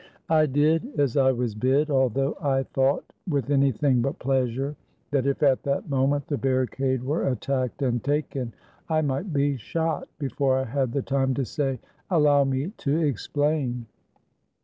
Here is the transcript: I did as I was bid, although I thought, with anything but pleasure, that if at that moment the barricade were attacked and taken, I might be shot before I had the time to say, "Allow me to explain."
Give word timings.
I 0.31 0.47
did 0.47 0.99
as 0.99 1.15
I 1.15 1.31
was 1.31 1.53
bid, 1.53 1.91
although 1.91 2.35
I 2.41 2.63
thought, 2.63 3.05
with 3.29 3.51
anything 3.51 4.01
but 4.01 4.17
pleasure, 4.17 4.75
that 5.11 5.27
if 5.27 5.43
at 5.43 5.61
that 5.61 5.91
moment 5.91 6.25
the 6.25 6.39
barricade 6.39 7.03
were 7.03 7.27
attacked 7.27 7.83
and 7.83 8.03
taken, 8.03 8.51
I 8.89 9.01
might 9.03 9.31
be 9.31 9.57
shot 9.57 10.07
before 10.17 10.57
I 10.57 10.63
had 10.63 10.91
the 10.93 11.03
time 11.03 11.35
to 11.35 11.45
say, 11.45 11.79
"Allow 12.09 12.45
me 12.45 12.69
to 12.77 12.97
explain." 12.99 13.85